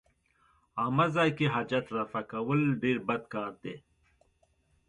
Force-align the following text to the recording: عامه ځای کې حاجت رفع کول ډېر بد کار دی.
عامه 0.79 1.05
ځای 1.15 1.29
کې 1.37 1.45
حاجت 1.53 1.85
رفع 1.97 2.21
کول 2.31 2.59
ډېر 2.83 2.97
بد 3.07 3.23
کار 3.33 3.51
دی. 3.63 3.75